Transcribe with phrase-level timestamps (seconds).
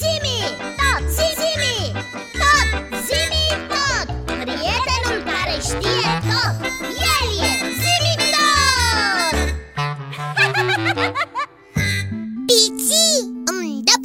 [0.00, 0.38] Zimi,
[0.80, 1.76] tot, zimi,
[2.40, 2.68] tot,
[3.06, 4.06] zimi, tot.
[4.42, 6.56] Prietenul care știe tot,
[7.14, 9.36] el e zimi tot.
[12.48, 13.16] Piții,
[13.52, 14.04] îmi dăp,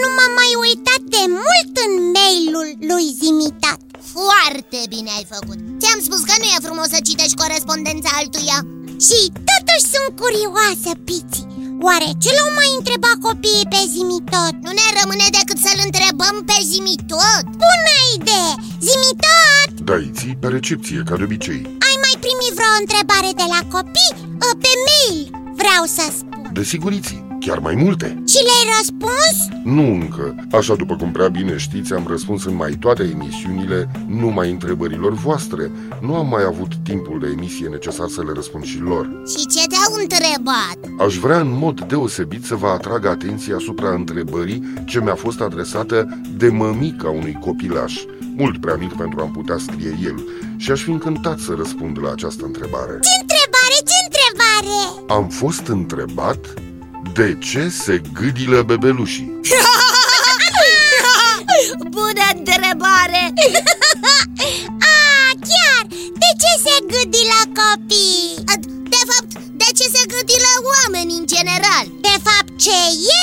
[0.00, 3.80] nu m-am mai uitat de mult în mailul lui Zimitat
[4.14, 5.58] Foarte bine ai făcut.
[5.80, 8.58] Ți-am spus că nu e frumos să citești corespondența altuia.
[9.06, 9.18] Și
[9.50, 14.54] totuși sunt curioasă, Piții Oare ce l-au mai întrebat copiii pe Zimitot?
[14.66, 18.52] Nu ne rămâne decât să-l întrebăm pe Zimitot Bună idee!
[18.88, 24.14] Zimitot, Daiții pe recepție, ca de obicei ai mai primit vreo întrebare de la copii?
[24.46, 25.18] Ă, Pe mail,
[25.60, 29.36] vreau să spun Desiguriți, chiar mai multe Și le-ai răspuns?
[29.64, 34.50] Nu încă, așa după cum prea bine știți, am răspuns în mai toate emisiunile numai
[34.50, 39.04] întrebărilor voastre Nu am mai avut timpul de emisie necesar să le răspund și lor
[39.32, 39.75] Și ce te-au
[40.10, 41.06] întrebat?
[41.06, 46.20] Aș vrea în mod deosebit să vă atrag atenția asupra întrebării ce mi-a fost adresată
[46.36, 47.94] de mămica unui copilaș,
[48.36, 50.24] mult prea mic pentru a-mi putea scrie el,
[50.56, 52.98] și aș fi încântat să răspund la această întrebare.
[53.06, 54.78] Ce întrebare, ce întrebare?
[55.18, 56.54] Am fost întrebat
[57.12, 59.40] de ce se gâdilă bebelușii.
[61.96, 63.22] Bună întrebare!
[64.94, 65.86] A, chiar,
[66.22, 68.44] de ce se gâdi la copii?
[72.56, 72.76] Ce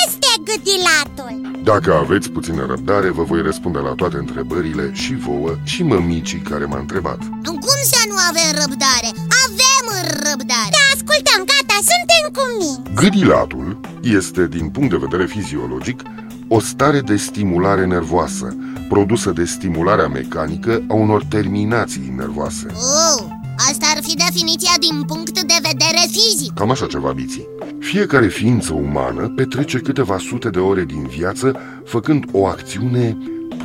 [0.06, 1.50] este gâdilatul?
[1.62, 6.64] Dacă aveți puțină răbdare, vă voi răspunde la toate întrebările și vouă și mămicii care
[6.64, 7.18] m-a întrebat.
[7.44, 9.10] Cum să nu avem răbdare?
[9.44, 9.84] Avem
[10.26, 10.72] răbdare!
[10.76, 16.02] Da, ascultăm, gata, suntem cu mine Gâdilatul este, din punct de vedere fiziologic,
[16.48, 18.56] o stare de stimulare nervoasă,
[18.88, 22.66] produsă de stimularea mecanică a unor terminații nervoase.
[22.72, 23.24] Oh,
[23.56, 25.33] asta ar fi definiția din punct de
[25.76, 27.48] vedere fizic Cam așa ceva, biții.
[27.78, 33.16] Fiecare ființă umană petrece câteva sute de ore din viață făcând o acțiune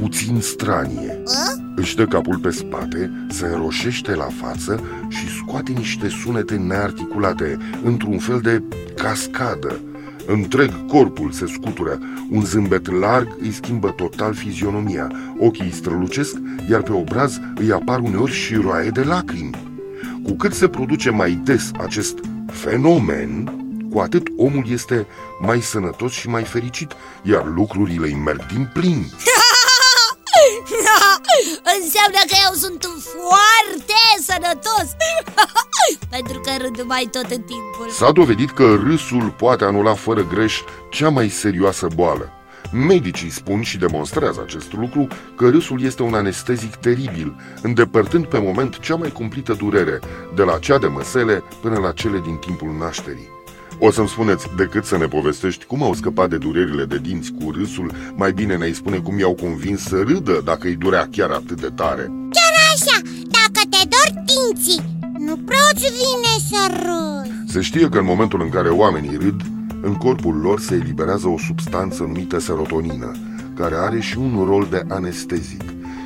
[0.01, 1.23] puțin stranie.
[1.25, 1.71] A?
[1.75, 8.17] Își dă capul pe spate, se înroșește la față și scoate niște sunete nearticulate, într-un
[8.17, 8.63] fel de
[8.95, 9.79] cascadă.
[10.27, 16.35] Întreg corpul se scutură, un zâmbet larg îi schimbă total fizionomia, ochii îi strălucesc,
[16.69, 19.68] iar pe obraz îi apar uneori și roaie de lacrimi.
[20.29, 22.17] Cu cât se produce mai des acest
[22.51, 23.45] fenomen,
[23.91, 25.07] cu atât omul este
[25.39, 26.91] mai sănătos și mai fericit,
[27.23, 29.05] iar lucrurile îi merg din plin.
[31.81, 32.87] Înseamnă că eu sunt
[33.27, 34.95] foarte sănătos
[36.15, 40.61] Pentru că râd mai tot în timpul S-a dovedit că râsul poate anula fără greș
[40.89, 42.38] cea mai serioasă boală.
[42.71, 48.79] Medicii spun și demonstrează acest lucru că râsul este un anestezic teribil, îndepărtând pe moment
[48.79, 49.99] cea mai cumplită durere,
[50.35, 53.29] de la cea de măsele până la cele din timpul nașterii.
[53.79, 57.51] O să-mi spuneți, decât să ne povestești cum au scăpat de durerile de dinți cu
[57.51, 61.61] râsul, mai bine ne-ai spune cum i-au convins să râdă dacă îi durea chiar atât
[61.61, 62.11] de tare.
[62.31, 64.81] Chiar așa, dacă te dor dinții,
[65.17, 69.41] nu prea-ți vine să râzi Se știe că în momentul în care oamenii râd,
[69.81, 73.11] în corpul lor se eliberează o substanță numită serotonină,
[73.55, 75.63] care are și un rol de anestezic.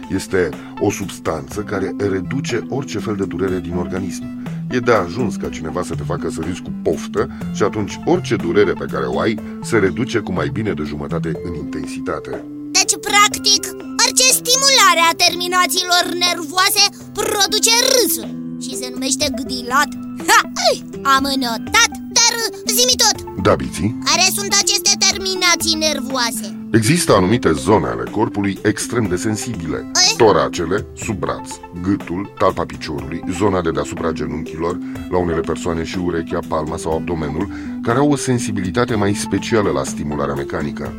[0.09, 4.23] Este o substanță care reduce orice fel de durere din organism.
[4.69, 8.35] E de ajuns ca cineva să te facă să râzi cu poftă și atunci orice
[8.35, 12.43] durere pe care o ai se reduce cu mai bine de jumătate în intensitate.
[12.71, 13.61] Deci, practic,
[14.03, 16.83] orice stimulare a terminațiilor nervoase
[17.19, 18.29] produce râsul
[18.63, 19.89] Și se numește gdilat
[20.27, 20.77] ha, ai,
[21.15, 22.33] Am notat, dar
[22.75, 23.95] zi tot Da, biții?
[24.05, 26.57] Care sunt aceste terminații nervoase?
[26.71, 30.15] Există anumite zone ale corpului extrem de sensibile Ei?
[30.17, 31.49] Toracele, sub braț,
[31.81, 34.77] gâtul, talpa piciorului, zona de deasupra genunchilor
[35.09, 37.49] La unele persoane și urechea, palma sau abdomenul
[37.81, 40.93] Care au o sensibilitate mai specială la stimularea mecanică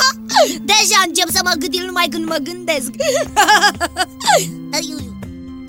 [0.72, 2.90] Deja încep să mă gâdil numai când mă gândesc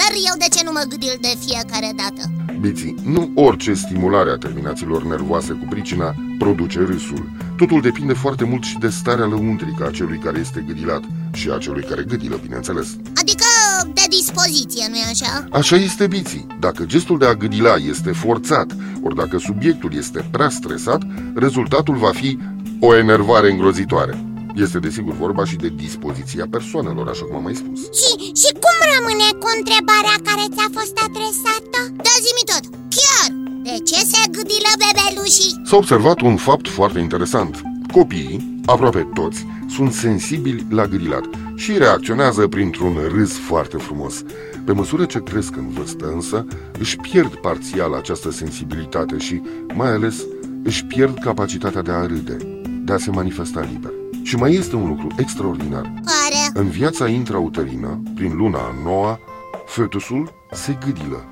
[0.02, 2.22] Dar eu, dar eu de ce nu mă gâdil de fiecare dată?
[2.60, 8.64] Biții, nu orice stimulare a terminațiilor nervoase cu pricina produce râsul Totul depinde foarte mult
[8.64, 12.88] și de starea lăuntrică a celui care este gâdilat Și a celui care gâdilă, bineînțeles
[13.16, 13.46] Adică
[13.94, 15.48] de dispoziție, nu-i așa?
[15.52, 16.48] Așa este biții.
[16.60, 21.02] Dacă gestul de a gâdila este forțat, ori dacă subiectul este prea stresat,
[21.36, 22.40] rezultatul va fi
[22.80, 24.31] o enervare îngrozitoare.
[24.56, 27.80] Este desigur vorba și de dispoziția persoanelor, așa cum am mai spus.
[28.00, 28.12] Și,
[28.42, 31.80] și cum rămâne cu întrebarea care ți-a fost adresată?
[32.06, 32.64] Da, zi tot,
[32.98, 33.30] chiar!
[33.64, 35.62] De ce se gâdilă bebelușii?
[35.66, 37.62] S-a observat un fapt foarte interesant.
[37.92, 41.24] Copiii, aproape toți, sunt sensibili la gâdilat
[41.56, 44.24] și reacționează printr-un râs foarte frumos.
[44.66, 46.46] Pe măsură ce cresc în vârstă însă,
[46.80, 49.42] își pierd parțial această sensibilitate și,
[49.74, 50.16] mai ales,
[50.64, 52.61] își pierd capacitatea de a râde.
[52.92, 53.92] De a se manifesta liber.
[54.24, 55.82] Și mai este un lucru extraordinar.
[55.82, 56.42] Care?
[56.54, 59.20] În viața intrauterină, prin luna a noua,
[59.66, 61.20] fetusul se gâdilă.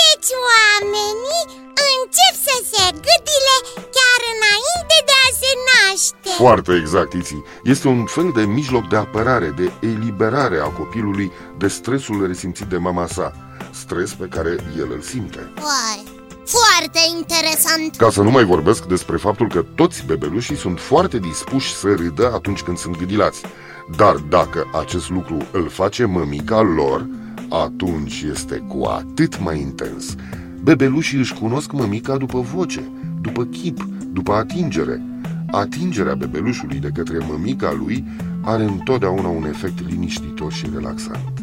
[0.00, 1.42] Deci oamenii
[1.90, 3.56] încep să se gâdile
[3.96, 7.44] chiar înainte de a se naște Foarte exact, Iții.
[7.62, 12.76] Este un fel de mijloc de apărare, de eliberare a copilului de stresul resimțit de
[12.76, 13.32] mama sa.
[13.72, 15.52] Stres pe care el îl simte.
[15.56, 15.87] Uai,
[16.48, 21.74] foarte interesant Ca să nu mai vorbesc despre faptul că toți bebelușii sunt foarte dispuși
[21.74, 23.42] să râdă atunci când sunt gâdilați.
[23.96, 27.06] Dar dacă acest lucru îl face mămica lor,
[27.48, 30.14] atunci este cu atât mai intens.
[30.62, 32.90] Bebelușii își cunosc mămica după voce,
[33.20, 35.02] după chip, după atingere.
[35.50, 38.04] Atingerea bebelușului de către mămica lui
[38.44, 41.37] are întotdeauna un efect liniștitor și relaxant.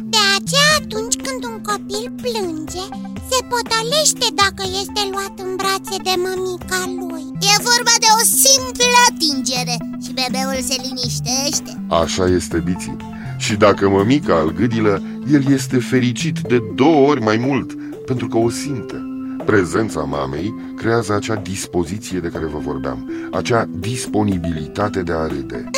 [0.76, 2.84] De aceea atunci când un copil plânge
[3.30, 8.88] Se potolește dacă este luat în brațe de mămica lui E vorba de o simplă
[9.08, 12.96] atingere Și bebeul se liniștește Așa este biții.
[13.38, 15.02] Și dacă mămica îl gâdilă,
[15.32, 17.72] el este fericit de două ori mai mult,
[18.06, 19.00] pentru că o simte.
[19.44, 25.70] Prezența mamei creează acea dispoziție de care vă vorbeam, acea disponibilitate de a râde.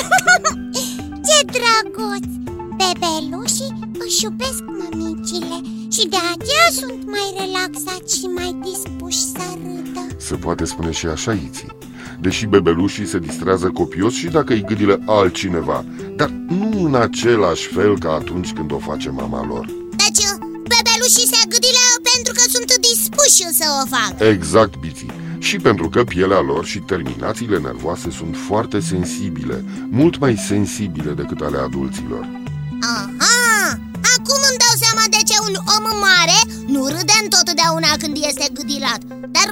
[1.26, 2.57] Ce drăguț!
[2.80, 3.72] Bebelușii
[4.06, 5.58] își iubesc mămicile
[5.94, 11.06] Și de aceea sunt mai relaxați și mai dispuși să râdă Se poate spune și
[11.06, 11.76] așa, Iții.
[12.20, 15.84] Deși bebelușii se distrează copios și dacă îi gâdilă altcineva,
[16.16, 19.66] dar nu în același fel ca atunci când o face mama lor.
[19.96, 20.24] Deci
[20.70, 25.10] bebelușii se gâdile pentru că sunt dispuși să o facă Exact, Biții.
[25.38, 31.40] Și pentru că pielea lor și terminațiile nervoase sunt foarte sensibile, mult mai sensibile decât
[31.40, 32.28] ale adulților.
[35.88, 36.38] Ce un om mare
[36.74, 39.00] nu râde întotdeauna când este gâdilat
[39.34, 39.48] Dar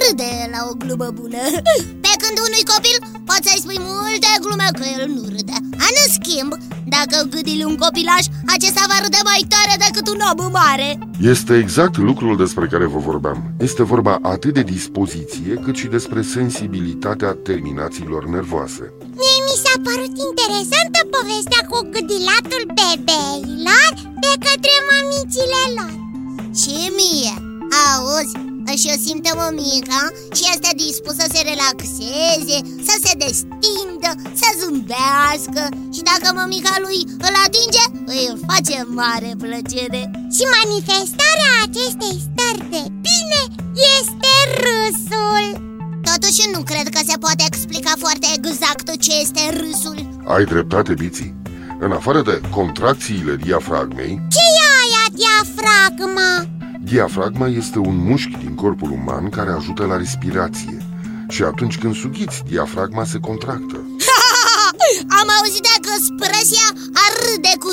[0.00, 1.42] râde la o glumă bună
[2.04, 2.96] Pe când unui copil
[3.28, 6.52] poți să-i spui multe glume că el nu râde În schimb,
[6.94, 8.24] dacă gâdili un copilaș,
[8.54, 12.98] acesta va râde mai tare decât un om mare Este exact lucrul despre care vă
[12.98, 13.38] vorbeam.
[13.58, 18.92] Este vorba atât de dispoziție cât și despre sensibilitatea terminațiilor nervoase.
[19.76, 23.90] Mie mi s-a părut interesantă povestea cu gâdilatul bebeilor
[24.22, 25.94] de către mămicile lor.
[26.60, 27.34] Și mie,
[27.90, 28.34] auzi,
[28.72, 30.02] își o simte mămica
[30.36, 32.58] și este dispus să se relaxeze,
[32.88, 35.62] să se destindă, să zâmbească.
[35.94, 40.02] Și dacă mămica lui îl atinge, îi face mare plăcere.
[40.34, 43.42] Și manifestarea acestei stări de bine
[43.98, 44.32] este
[44.64, 45.46] râsul.
[46.08, 48.25] Totuși nu cred că se poate explica foarte exact
[49.06, 51.34] ce este râsul Ai dreptate, Biții.
[51.80, 56.46] În afară de contracțiile diafragmei, Ce e aia diafragma?
[56.80, 60.78] diafragma este un mușchi din corpul uman care ajută la respirație.
[61.28, 63.76] Și atunci când sughiți, diafragma se contractă.
[65.20, 66.55] Am auzit expresia a râde cu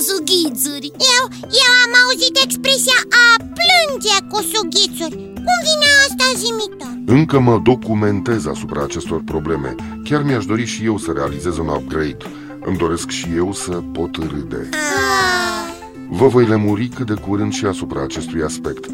[0.07, 1.23] sughițuri Eu,
[1.63, 3.27] eu am auzit expresia a
[3.59, 5.15] plânge cu sughițuri
[5.45, 6.93] Cum vine asta zimitor?
[7.05, 9.75] Încă mă documentez asupra acestor probleme.
[10.03, 12.17] Chiar mi-aș dori și eu să realizez un upgrade.
[12.65, 14.69] Îmi doresc și eu să pot râde.
[16.09, 18.85] Vă voi lămuri cât de curând și asupra acestui aspect,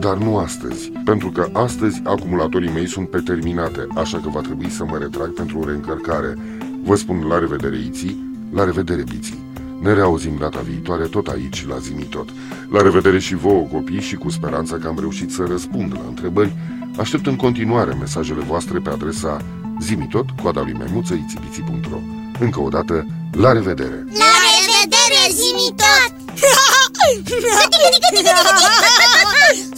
[0.00, 4.70] dar nu astăzi, pentru că astăzi acumulatorii mei sunt pe terminate, așa că va trebui
[4.70, 6.38] să mă retrag pentru o reîncărcare.
[6.82, 9.38] Vă spun la revedere, Iții, la revedere, Biții.
[9.82, 12.28] Ne reauzim data viitoare tot aici, la Zimitot.
[12.70, 16.52] La revedere și vouă, copii, și cu speranța că am reușit să răspund la întrebări,
[16.96, 19.44] aștept în continuare mesajele voastre pe adresa
[19.80, 21.98] zimitot, coada lui maimuță, itibiții.ro.
[22.38, 24.04] Încă o dată, la revedere!
[24.22, 26.12] La revedere, zimi tot!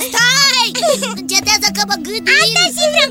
[0.07, 0.69] Stai!
[1.17, 3.09] Încetează că mă gândi Asta și vreau,